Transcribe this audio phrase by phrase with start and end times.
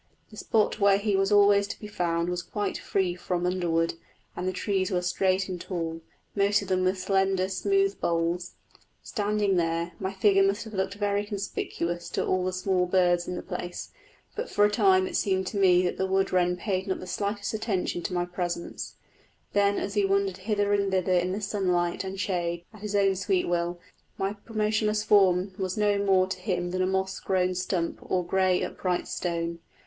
[0.31, 3.93] The spot where he was always to be found was quite free from underwood,
[4.35, 6.01] and the trees were straight and tall,
[6.35, 8.55] most of them with slender, smooth boles.
[9.03, 13.35] Standing there, my figure must have looked very conspicuous to all the small birds in
[13.35, 13.91] the place;
[14.35, 17.05] but for a time it seemed to me that the wood wren paid not the
[17.05, 18.95] slightest attention to my presence;
[19.53, 23.47] that as he wandered hither and thither in sunlight and shade at his own sweet
[23.47, 23.79] will,
[24.17, 28.63] my motionless form was no more to him than a moss grown stump or grey
[28.63, 29.59] upright stone.